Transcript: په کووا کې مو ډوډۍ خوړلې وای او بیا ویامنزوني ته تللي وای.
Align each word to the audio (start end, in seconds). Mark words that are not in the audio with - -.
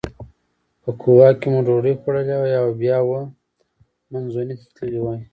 په 0.81 0.89
کووا 1.01 1.29
کې 1.39 1.47
مو 1.53 1.59
ډوډۍ 1.67 1.93
خوړلې 1.99 2.35
وای 2.37 2.53
او 2.61 2.67
بیا 2.81 2.97
ویامنزوني 3.01 4.55
ته 4.61 4.65
تللي 4.75 4.99
وای. 5.03 5.19